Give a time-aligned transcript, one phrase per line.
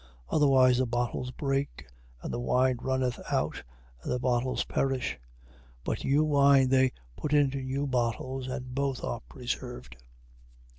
[0.31, 1.85] Otherwise the bottles break,
[2.23, 3.61] and the wine runneth out,
[4.01, 5.19] and the bottles perish.
[5.83, 9.97] But new wine they put into new bottles: and both are preserved.